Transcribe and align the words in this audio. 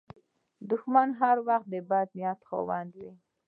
دښمن 0.69 1.09
هر 1.21 1.37
وخت 1.47 1.67
د 1.73 1.75
بد 1.89 2.07
نیت 2.17 2.39
خاوند 2.49 2.91
وي 2.99 3.11